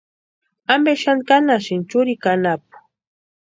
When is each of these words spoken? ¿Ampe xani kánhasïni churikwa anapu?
¿Ampe 0.75 0.93
xani 1.01 1.23
kánhasïni 1.29 1.87
churikwa 1.89 2.29
anapu? 2.35 2.75